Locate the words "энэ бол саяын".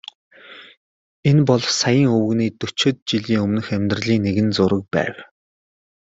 1.29-2.11